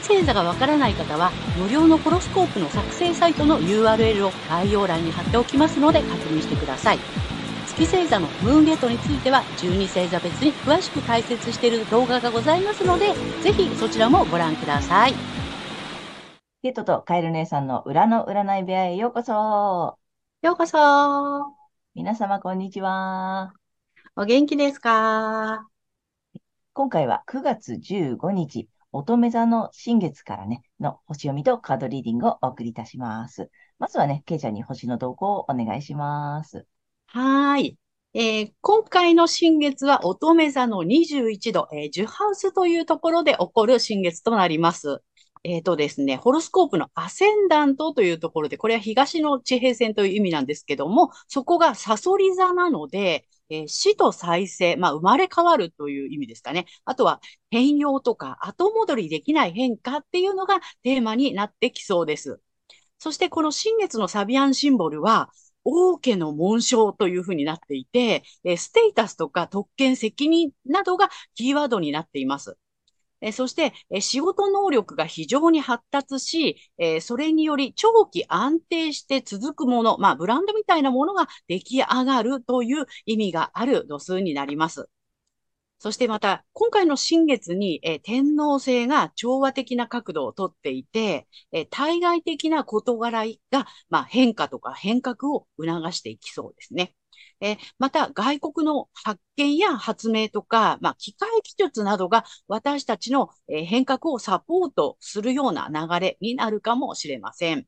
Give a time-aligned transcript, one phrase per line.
[0.00, 6.98] 月星座がわからない方は、無料のホロスコープの作成サイトの URL を概要欄に貼っておきますので確認してください。
[7.66, 15.14] 月星座のムーンゲートについては12星座別に詳しく解説している動画がございますので、ぜひそちらもご覧ください。
[16.62, 19.98] ゲートとカエル姉さんの裏の占い部屋へようこそ。
[20.42, 20.76] ようこそ。
[21.94, 23.52] 皆様こんにちは。
[24.14, 25.66] お元気ですか？
[26.72, 33.50] 今回は9月15日、乙女座の新月からね、の星読みとカードリーディングをお送りいたします。
[33.78, 36.66] まずはね、ケイちゃんに星の動向をお願いします。
[37.06, 37.76] はい。
[38.14, 45.02] えー、今回の新月は乙女座の21度、えー、ジュハウスというところで起こる新月となります。
[45.44, 56.66] えっ、ー、とですね、ホロスコープのアセンダントというところで、これは東の地平線という意味なんですけども、そこがサソリ座なので、えー、死と再生、まあ、生まれ変わるという意味ですかね。
[56.84, 62.40] あとは変容とか後戻りできない変化っていうのがテーマになってきそうです。
[62.98, 65.30] そしてこの新月のサビアンシンボルは、
[65.64, 72.56] 王家の紋章というふうになっていて、えステータスとか特権責任などがキーワードになっています。
[73.20, 84.88] えそして、え仕事能力が非常に発達し、えそれにより長期安定して続くもの、まあ、ブランドみたいなものが出来上がるという意味がある度数になります。
[85.80, 96.94] そしてまた、今回の新月に、え天皇制が調和的な角度をとっていて、え対外的な事柄が、まあ、変化とか変革を促していきそうですね。
[97.40, 107.66] えまた、外国の発見や発明とか、まあ、機械技術などが私たちの、変革をサポートするような流れになるかもしれません。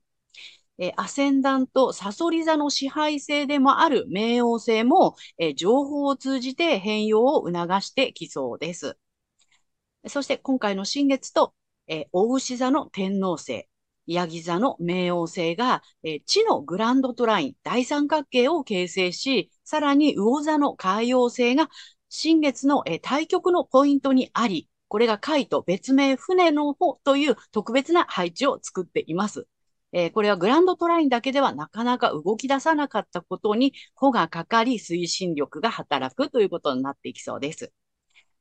[0.79, 8.97] えアセンダント、サソリ座の支配性でもある冥王星も、え情報を通じて変容を促してきそうです。
[10.09, 11.55] そして今回の新月と、
[11.87, 13.69] え大牛座の天王星、
[14.07, 21.69] ヤギ座の冥王星が、え地のグランドトライン、大三角形を形成し、さらに魚座の海洋星が
[22.09, 29.47] 新月の、え対極のポイントにあり、これが海と別名船の方という特別な配置を作っています。
[29.93, 37.73] えー、これはグランドトラインだけではなかなか動き出さなかったことに、穂がかかり推進力が働くということになっていきそうです。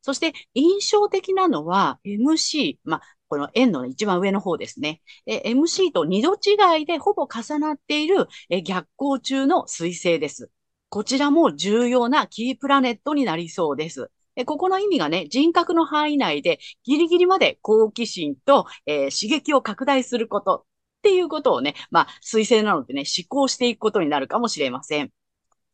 [0.01, 5.01] そして印象的なのは MC、まあ、この円の一番上の方ですね。
[5.25, 10.49] え MC と二度違いでほぼ重なっているえ逆行中の彗星です。
[10.89, 14.09] こちらも重要なキープラネットになりそうです。
[14.45, 20.65] ここの意味がね、人格の範囲内でギリギリまで好奇心と、えー、刺激を拡大すること
[20.99, 25.11] っていうことをね、まあ、推薦なのでね、思考していくことになるかもしれません。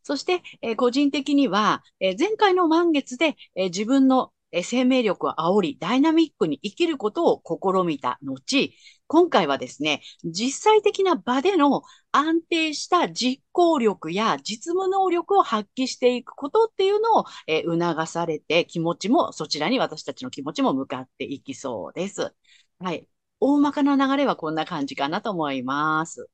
[0.03, 4.31] そして、えー、個人的には、えー、前回の満月で、えー、自分の
[4.63, 8.73] 生命力を煽り、ダイナミックに生きることを試みた後、
[9.07, 22.33] 今回はですね、実際的な場での安定した実行力や実務能力を発揮していくことっていうのを、え促されて、気持ちも、そちらに私たちの気持ちも向かっていきそうです。
[22.79, 23.07] はい。
[23.39, 26.29] 大まかな流れはこんな感じかなと思います。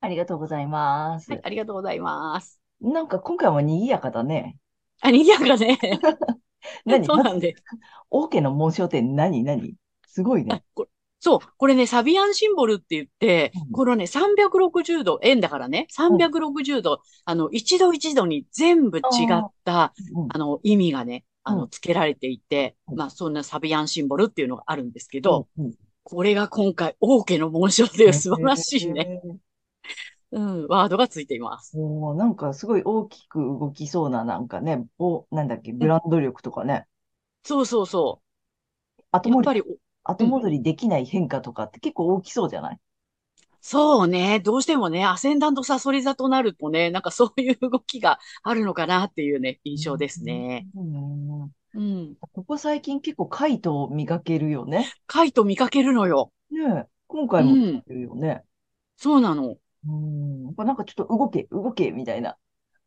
[0.00, 1.30] ありがとうございます。
[1.30, 2.60] はい、ありがとうございます。
[2.80, 4.58] なんか今回も賑やかだね。
[5.00, 5.78] あ、賑やかね。
[6.84, 7.04] 何？
[7.06, 7.54] そうなんで。
[8.10, 9.44] オーケーの紋章って何？
[9.44, 9.74] 何？
[10.06, 10.64] すごいね。
[11.24, 19.02] そう、これね、サビアンシンボルって言って、うん、このね、360度、円だからね、360度、うん、あの、一度一度に全部違
[19.32, 25.46] った、うん、あの、意味がね、あの、付けられていて、まあ、そんなサビアンシンボルっていうのがあるんですけど、
[26.02, 29.22] これが今回、王家の紋章で素晴らしいね。
[30.32, 31.78] うん、ワードがついています。
[31.78, 36.86] おなんかすごい大きく動きそうな、なんかね、お、なんだっけ、ブランド力とかね。
[37.44, 38.22] そうそうそ
[38.98, 39.02] う。
[39.12, 39.62] 後戻り、
[40.04, 42.78] 後戻りできない変化とかって結構大きそうじゃない、
[43.60, 44.40] そうね。
[44.40, 50.66] どうしてもね、アセンダントサソリ座となるとね、なんかそういう動きがあるのかなっていうね、印象ですね。
[50.74, 51.42] うん。
[51.74, 52.16] うん。
[52.20, 54.90] ここ最近結構カイトを見かけるよね。
[55.06, 56.32] カイト見かけるのよ。
[56.50, 58.42] ね今回も見かけるよね。
[58.96, 59.56] そうなの。
[59.86, 60.44] うん。
[60.44, 62.36] やっぱなんかちょっと動け、動け、みたいな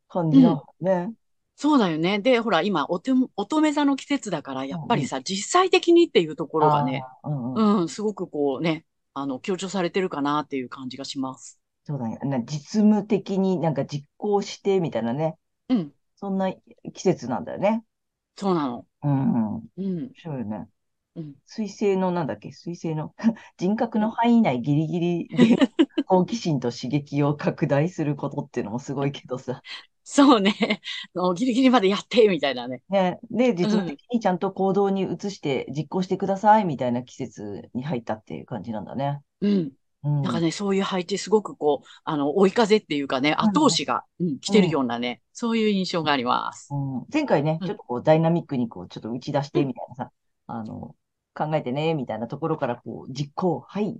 [0.08, 1.12] 感じなのね。
[1.56, 2.18] そうだよね。
[2.18, 8.84] で、ほら、今、おて、乙女座の季節だから、やっぱりさ、実際的にっていうところがね、うん、うん、すごくこうね、
[9.14, 11.58] あの、強調されてるかなっていう感じがします。
[11.84, 12.18] そうだね。
[12.24, 15.36] な実務的になんか実行してみたいなね。
[15.70, 15.92] うん。
[16.16, 16.52] そんな
[16.92, 17.84] 季節なんだよね。
[18.36, 18.86] そうなの。
[19.02, 19.52] うん。
[19.52, 20.12] 面うん。
[20.14, 20.68] 白いよね。
[21.16, 21.34] うん。
[21.46, 22.52] 水星のなんだっけ？
[22.52, 23.14] 水星の？
[23.56, 25.56] 人格の範囲内ギリギリで
[26.06, 29.62] 好奇心と刺激を拡大することっていうのもすごいけどさ。
[30.08, 30.80] そうね。
[31.14, 32.80] もうギリギリまでやって、みたいなね。
[32.88, 33.18] ね。
[33.28, 39.20] で、実務的にちゃんと行動に移して実行してくださいみたいな季節に入ったっていう感じなんだね。
[39.40, 39.72] うん。
[40.04, 40.22] うん。
[40.22, 46.68] なんかね、そういう配置すごくこう、あの、追い風っていうかね、後押しが、うん、来てるようなね、そういう印象があります。
[46.72, 50.10] うん、前回ね、うんちょっとこうダイナミックにこうちょっと打ち出してみたいなさ、
[50.46, 50.94] あの、
[51.36, 53.96] 考えてね、みたいなところからこう実行、はい、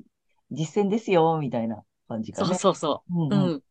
[0.50, 2.59] 実践ですよ、みたいな感じそうがね。
[2.59, 3.27] そうそうう。
[3.27, 3.62] んうんうん。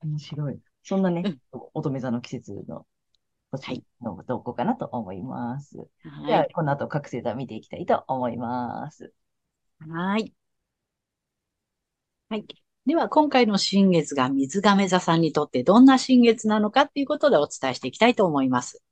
[0.00, 0.60] 面白い。
[0.84, 1.40] そんなねうん、
[1.74, 2.86] 乙女座の季節の
[3.50, 5.76] 星の投稿かなと思います。
[6.04, 9.12] はい。、あこの後各星座見ていきたいと思います。
[9.80, 10.32] はい。
[12.28, 12.46] はい。
[12.86, 18.82] では、今回の新月が水亀座さんにとってどんな新月なのかっていうことでお伝えしていきたいと思います。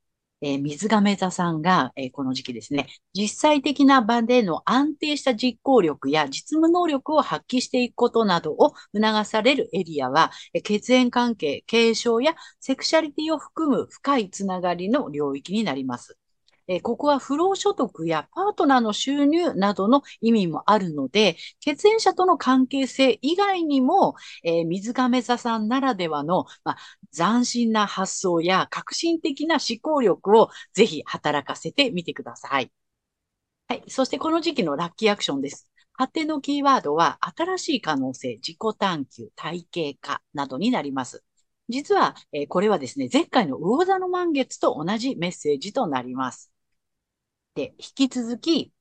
[0.41, 16.17] えー水亀座さんが、えーこの時期ですね、実際的な場での安定した実行力や実務能力を発揮していくことなどを促されるエリアは、え血縁関係、継承やセクシャリティを含む深いつながりの領域になります。
[16.73, 26.77] えーここは不労所得やパートナーの収入などの意味もあるので、血縁者との関係性以外にも、えー水亀座さんならではの、まあ、
[27.15, 32.71] 斬新な発想や革新的な思考力をぜひ働かせてみてください。
[33.67, 33.83] はい。
[33.87, 35.67] そしてこの時期のラッキーアクションです。
[35.93, 41.23] 発展のキーワードは、新しい可能性、自己探求、体系化などになります。
[41.69, 46.50] 実は、えーこれはですね、前回の魚座の満月と同じメッセージとなります。
[47.55, 48.71] で、引き続き、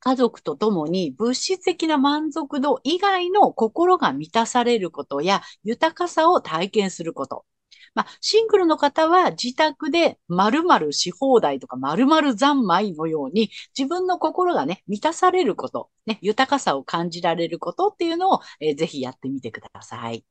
[0.00, 7.44] 家族と共に物質的な満足度以外の心が満たされることや豊かさを体験すること。
[7.94, 20.24] まあ、シングルの方は自宅で〇〇し放題とか〇〇三昧のように自分の心がね、満たされること、ね、豊かさを感じられることっていうのを、えーぜひやってみてください。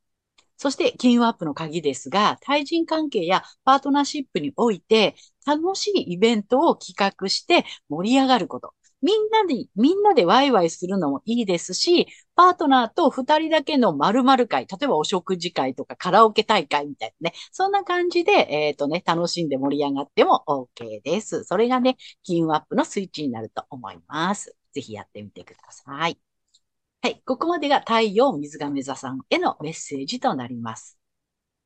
[0.57, 5.15] そして、金運アップの鍵ですが、対人関係やパートナーシップにおいて、
[5.45, 8.73] 楽しいイベントを企画して盛り上がること。
[9.01, 21.43] みんなで、みんなでワイワイするのもいいですし、パートナーと二人だけの〇〇会、例えばお食事会とかカラオケ大会みたいなね、そんな感じで、えっ、とね、楽しんで盛り上がっても OK です。
[21.43, 24.55] それがね、金運アップのスイッチになると思います。
[24.73, 26.34] ぜひやってみてください。
[27.05, 27.21] はい。
[27.23, 30.97] ここまでが太陽水亀座さんへのメッセージとなります。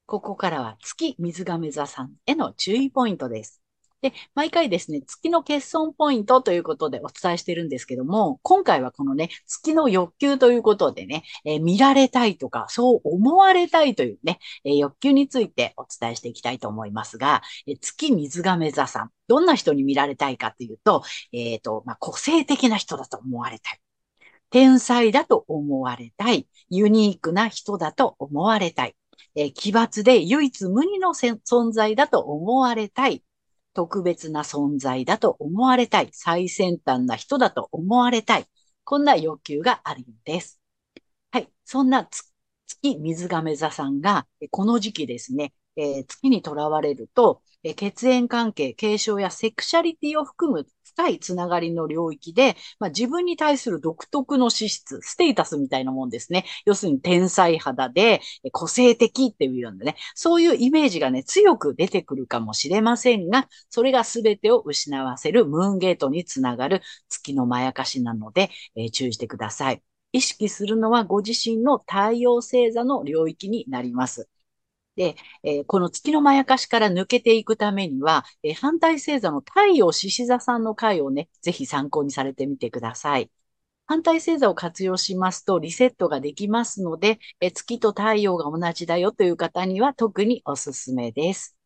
[0.06, 3.62] ここからは月水亀座さんへの注意ポイントです。
[4.02, 23.80] で、毎回ですね、月の欠損ポイントということでお伝えしてるんですけども、今回はこのね、月の欲求ということでね、えー見られたいとか、そう思われたいというね、えー欲求についてお伝えしていきたいと思いますが、えー月水亀座さん、どんな人に見られたいかというと、えっ、と、まあ、個性的な人だと思われたい。
[24.50, 26.48] 天才だと思われたい。
[26.69, 28.96] ユニークな人だと思われたい。
[29.36, 33.24] え奇抜で唯一無二の存在だと思われたい。
[33.74, 36.10] 特別な存在だと思われたい。
[36.12, 38.46] 最先端な人だと思われたい。
[38.84, 40.60] こんな欲求があるんです。
[41.31, 41.50] はい。
[41.63, 56.45] そんな月水亀座さんが、この時期ですね、えー月にとらわれると、えー血縁関係、継承やセクシャリティを含む深いつながりの領域で、まあ、自分に対する独特の資質、ステータスみたいなもんですね。
[56.66, 69.81] 要するに天才肌で、え個性的っていうようなね、そういうイメージがね、強く出てくるかもしれませんが、それが全てを失わせるムーンゲートにつながる月のまやかしなので、えー注意してください。
[70.12, 74.28] 意識するのはご自身の太陽星座の領域になります。
[74.96, 83.31] で、えーこの月のまやかしから抜けていくためには、えー反対星座の太陽獅子座さんの回をね、ぜひ参考にされてみてください。
[83.88, 91.58] 反対星座を活用しますとリセットができますので、え月と太陽が同じだよという方には特におすすめです。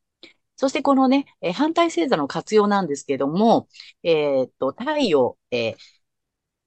[0.58, 3.68] そしてこのね、え反対星座の活用なんですけども、
[4.04, 5.76] えーっと、太陽、えー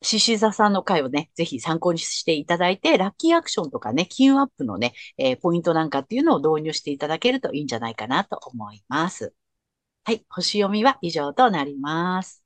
[0.03, 9.35] 獅子座さんの回をね、ぜひ参考にしていただいて、ラッキーアクションとかね、金運アップのね、えーポイントなんかっていうのを導入していただけるといいんじゃないかなと思います。
[10.05, 12.45] はい、星読みは以上となります。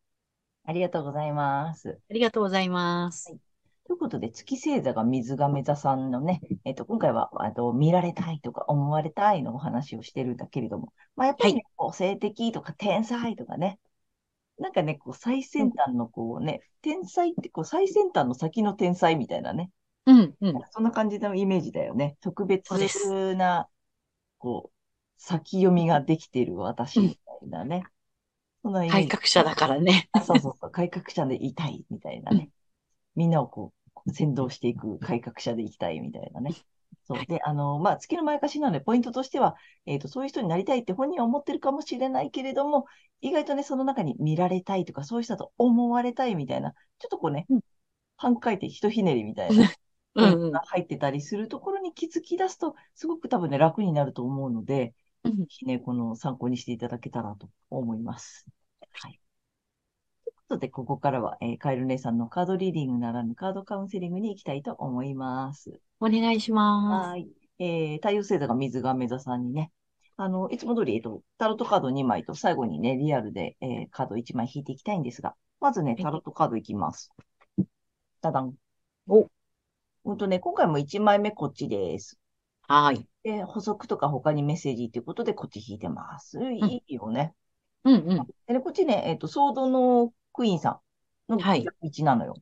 [0.64, 1.98] ありがとうございます。
[2.10, 3.26] ありがとうございます。
[3.90, 13.80] ということで、月星座が水亀座さんのね、えっと、今回は、あと、見られたいとか思われたいのお話をしてるんだけれども、まあ、やっぱりね、個性的とか天才とかね、
[14.60, 19.70] なんかね、こう、最先端のこうね、天才ってこう、最先端の先の天才みたいなね、
[20.06, 20.60] うん、うん。
[20.70, 22.16] そんな感じのイメージだよね。
[22.20, 23.68] 特別な、
[24.38, 24.72] こう、
[25.16, 27.84] 先読みができている私みたいなね。
[28.62, 29.08] そんなイメージ。
[29.08, 30.08] 改革者だからね。
[30.12, 32.50] あそうそうそう、改革者でいたいみたいなね。
[33.16, 33.72] みんなをこ
[34.06, 36.54] う、先導していく改革者でいきたいみたいなね。
[37.10, 37.26] そう。
[37.26, 42.86] で、あの、まあ、月の前かしなので、ポイントとしては、えっと、そういう人になりたいって本人は思ってるかもしれないけれども、
[43.20, 47.60] 意外とね、その中に見られたいとか、そういう人だと思われたいみたいな、ちょっとこうねうん、
[48.16, 49.72] 半回転、ひとひねりみたいな。
[50.14, 50.60] うん、うんが。
[50.66, 58.46] 入ってたりするところに気づき出すと、すごく多分ね、楽になると思うので、うんぜひね、この参考にしていただけたらと思います。
[58.92, 59.20] はい。
[60.58, 65.80] というこここからは、えーカエル姉さんのカードリーディングならぬカードカウンセリングに行きたいと思います。
[66.00, 67.28] お願いしまはい。
[67.58, 69.70] えー、太陽星座が水亀座さんにね、
[70.16, 77.12] あの、いつも通り、えっと、タロットカード2枚と最後にね、リアルで、えーカード1枚引いていきたいんですが、まずね、タロットカードいきます。
[78.20, 78.54] ただん。
[79.06, 79.28] お。
[80.02, 82.10] ほんとね、今回も1枚目こっちです。
[82.10, 82.18] す。
[82.62, 83.06] はい。
[83.22, 86.38] で、補足とか他にメッセージということでこっち引いてます。
[86.42, 87.34] いいよね。
[87.84, 88.26] うん、うん。
[88.46, 90.80] でね、こっちね、えっと、ソードのクイーンさ
[91.28, 92.34] んのはい1なのよ。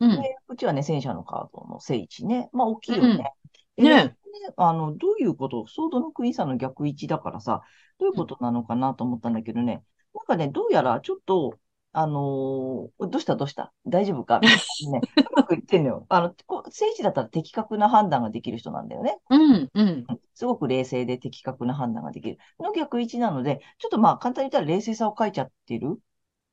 [0.00, 0.10] うん。
[0.20, 2.50] で、こっちはね、戦車のカードの正位置ね。
[2.52, 3.32] まあ、大きいよね。
[3.78, 4.14] うんでね
[4.56, 5.68] あの、どういうこと？
[5.68, 7.62] ソードのクイーンさんの逆位置だからさ、
[8.00, 9.84] どういうことなのかなと思ったんだけどね。
[10.14, 11.58] なんかね、どうやらちょっと、
[11.92, 13.36] あのーどうした？
[13.36, 13.72] どうした？
[13.86, 14.40] 大丈夫か？
[14.40, 14.58] みたい
[14.90, 15.00] なね。
[15.30, 16.06] うまく言ってんのよ。
[16.08, 19.18] あの、こう正位置だったら的確な判断ができる人なんだよね。
[19.30, 20.06] うん、うん。
[20.34, 22.38] すごく冷静で的確な判断ができる。
[22.58, 26.00] の逆位置なので、ちょっとまあ簡単に言ったら冷静さを書いちゃってる。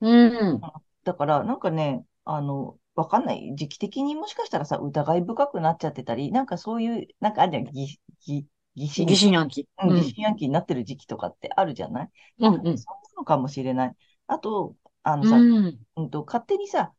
[0.02, 0.62] うん。
[1.04, 3.54] だから、なんかね、あの、わかんない。
[3.56, 7.64] 時期的にもしかしたらさ、疑い深くなっちゃってたり、なんかそういう、なんかあるじゃん。
[7.66, 9.68] 疑、心、疑心暗鬼。
[9.84, 12.10] うん、うん疑心暗鬼になってる時期とかってあるじゃない？
[12.40, 12.78] うん、うん。
[12.78, 13.96] そうなのかもしれない。
[14.28, 15.80] あと、あのさ、うん。
[15.96, 16.94] うんと、勝手にさ、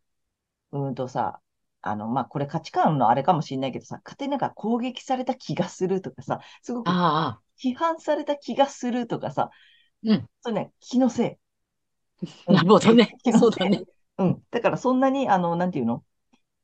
[0.72, 1.40] うんとさ、
[1.82, 6.90] あの、まあ、これ価値観のあれかもしれないけどさ、勝手になんか攻撃された気がするとかさ、すごく。
[7.62, 9.50] 批判された気がするとかさ、
[10.04, 10.28] うん。
[10.40, 11.36] それね、気のせい。
[12.48, 13.82] うんなるほどね そうだね。
[14.18, 14.42] うん。
[14.50, 16.04] だからそんなに、あの、なんていうの？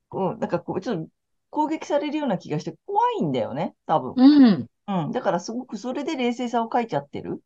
[0.09, 1.11] こう、なんかこう、ちょっと
[1.51, 4.15] 攻撃されるような気がして怖いんだよね、多分。
[4.17, 4.67] うん。
[4.87, 5.13] うん。
[5.13, 7.43] だからすごくそれで冷静さを書いちゃってる。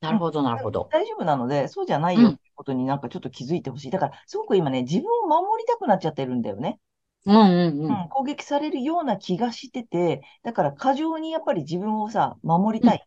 [0.00, 0.88] なるほど、なるほど。
[0.92, 3.90] 大丈夫なので、そうじゃないよってことになんかちょっと気づいてほしい。
[3.90, 6.78] だから、すごく今ね、自分を守りたくなっちゃってるんだよね。
[7.26, 7.86] うん、うん、う。
[7.86, 8.08] うんん。
[8.10, 13.06] 攻撃されるような気がしてて、だから過剰にやっぱり自分をさ、守りたい。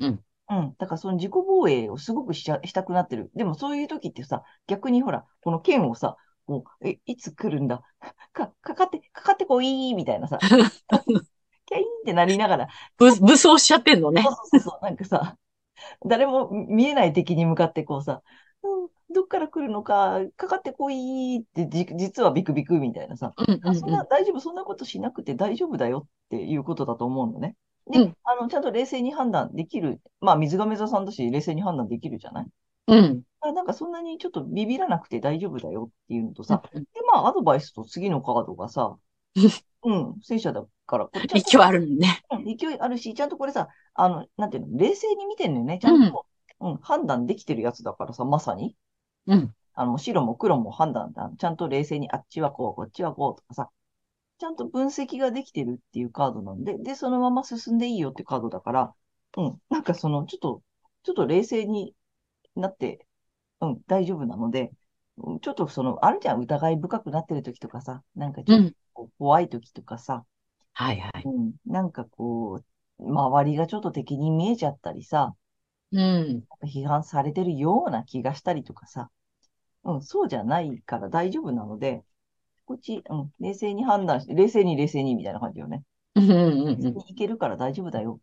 [0.00, 0.24] うん。
[0.50, 0.74] うん。
[0.78, 3.30] だからその自己防衛をすごくしちゃ、したくなってる。
[3.34, 7.82] でもそういう時ってさ、逆にほら、この剣をさ、もう、え、いつ来るんだ？
[8.32, 10.38] か、かかって、かかってこいみたいなさ、
[11.66, 14.34] キャイーンってなりながら、 ぶ武装しちゃってんのねそう。
[14.34, 15.36] そうそうなんかさ、
[16.04, 18.22] 誰も見えない敵に向かってこうさ、
[18.62, 27.56] うん、どっから来るのか、かかってこいって、じ、実はビクビクみたいなさ、うん、うん、そんな大丈夫、そんなことしなくて大丈夫だよっていうことだと思うのね。
[27.90, 30.00] で、うんあの、ちゃんと冷静に判断できる。
[30.20, 32.46] まあ、水亀座さんだし、冷静に判断できるじゃない？
[32.88, 32.98] うん。
[32.98, 33.22] うん。
[33.40, 38.96] あなんかそんなにちょっとビビらなくて大丈夫だよっていうのとさ、うんで、まあ、アドバイスと次のカードがさ、
[39.84, 42.22] うん、戦車だから、勢いあるのね。
[42.30, 45.78] うん勢いあるし、ちゃんとこれさ、あの、なんていうの、冷静に見てんのよね。
[45.80, 46.26] ちゃんと、
[46.60, 48.76] うん、判断できてるやつだからさ、まさに。
[49.26, 49.54] うん。
[49.74, 51.30] あの、白も黒も判断だ。
[51.38, 53.70] ちゃんと冷静に、あっちはこう、こっちはこうとかさ、
[54.38, 58.94] ちゃんと分析ができてるっていうカードなんで、で、そのまま進んでいいよってカードだから、
[59.36, 60.62] うん、なんかその、ちょっと、
[61.04, 61.94] ちょっと冷静に
[62.56, 63.06] なって、
[63.60, 64.72] うん、大丈夫なので、
[65.16, 70.24] うんちょっとその、あるじゃん、疑い深くなってる時とかさ、なんかちょっと怖い時とかさ、
[70.72, 71.22] はいはい。
[71.24, 75.34] うん、なんかこう、周りがちょっと敵に見えちゃったりさ、
[75.92, 76.44] うん。
[76.64, 79.10] 批判されてるような気がしたりとかさ、
[79.84, 82.02] うん、そうじゃないから大丈夫なので、
[82.66, 85.82] こっち、うん、冷静に判断して、冷静に冷静にみたいな感じよね。
[86.14, 86.98] うん、うん、うん。
[87.08, 88.20] いけるから大丈夫だよ。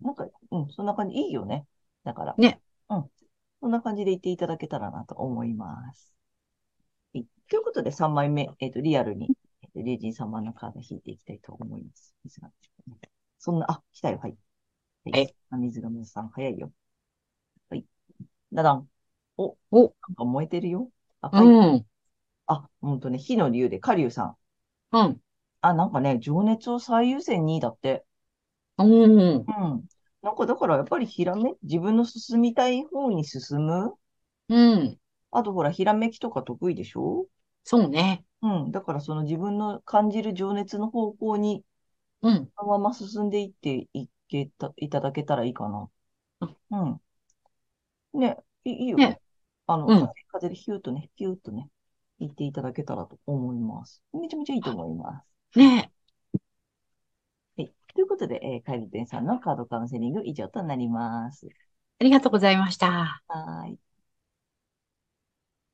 [0.00, 1.66] なんか、うん、そんな感じ、いいよね。
[2.04, 2.60] だから、ね。
[2.88, 3.10] うん、
[3.60, 6.14] そんな感じで言っていただけたらなと思います。
[7.14, 9.28] はいということで、3枚目、えっ、と、リアルに、
[9.62, 12.14] えっ、と、レイジン様のカード引いていきたいと思います。
[12.24, 12.50] 水が
[13.38, 14.36] そんな、あ、来たよ、はい。
[15.04, 16.72] はいえあ水がさん、早いよ。
[17.68, 17.84] はい。
[18.52, 18.88] ダダン。
[19.36, 20.90] お、おなんか燃えてるよ。
[21.20, 21.46] 赤い。
[21.46, 21.86] うん。
[22.84, 24.36] あ、ほんとね、火の竜で、カリュウさん。
[24.92, 25.20] うん。
[25.60, 28.04] あ、なんかね、情熱を最優先にだって。
[28.78, 29.22] うん。
[29.36, 29.44] うん。
[30.22, 33.94] なんかだからやっぱりひらめ、自分の進みたい方に進む？
[34.48, 34.98] うん。
[35.30, 37.26] あとほら、ひらめきとか得意でしょ？
[37.64, 38.24] そうね。
[38.42, 38.72] うん。
[38.72, 41.64] だからその自分の感じる情熱の方向に、
[42.22, 42.50] うん。
[42.56, 45.90] そのまま進んでいっていけた、いただけたらいいかな。
[46.70, 46.76] う
[48.16, 48.20] ん。
[48.20, 49.08] ね、いいいよね。
[49.08, 49.20] ね
[49.66, 51.68] あの、うん風風でヒューッとね、ヒューッとね、
[52.20, 54.02] 言っていただけたらと思います。
[54.12, 55.58] めちゃめちゃいいと思います。
[55.58, 55.90] ね
[58.26, 61.48] で、えー、カエルテンさんのカードカウンセリング以上となります。
[62.00, 63.22] ありがとうございました。
[63.28, 63.78] はい。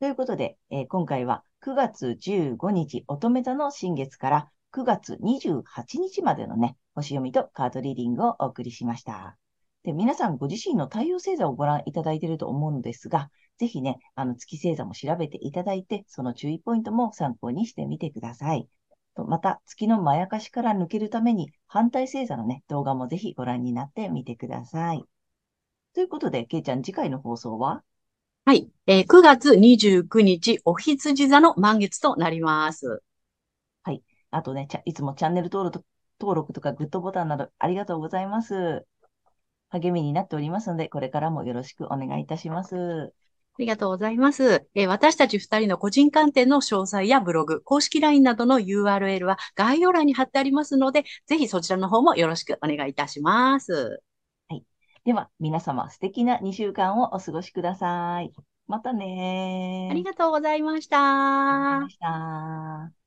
[0.00, 5.62] ということで、えー、今回は9月15日乙女座の新月から9月28
[6.00, 9.36] 日までのね、星読みとカードリーディングをお送りしました。
[9.82, 18.68] で、皆さんご自身の太陽星座をご覧いただいていると思うのですが、ぜひね、あの月星座も調べていただいて、その注意ポイントも参考にしてみてください。
[19.16, 25.04] とまた、月のまやかしから抜けるために、反対星座のね、動画もぜひご覧になってみてください。
[25.94, 27.82] ということで、けいちゃん、次回の放送は？
[28.44, 33.02] はい、えー、9月29日、お羊座の満月となります。
[33.82, 34.02] はい。
[34.30, 35.84] あとね、いつもチャンネル登録
[36.20, 38.86] 登録とかグッドボタンなどありがとうございます。
[39.70, 43.12] 励みになっておりますので、これからもよろしくお願いいたします。
[43.54, 44.66] ありがとうございます。
[44.74, 54.02] えー、私たち二人の個人鑑定の詳細やブログ、公式 LINE などの URL は概要欄に貼ってありますので、ぜひそちらの方もよろしくお願いいたします。
[54.48, 54.64] はい。
[55.04, 58.32] では、皆様素敵な2週間をお過ごしください。
[58.66, 60.98] またねありがとうございました。
[60.98, 62.10] ありがとうござい
[62.84, 62.99] ました。